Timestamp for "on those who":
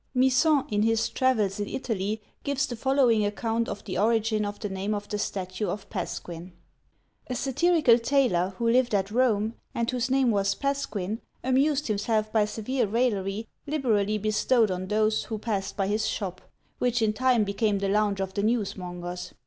14.71-15.37